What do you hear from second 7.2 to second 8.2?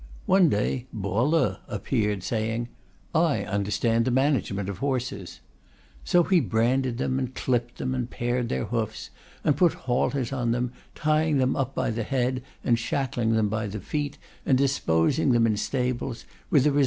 clipped them, and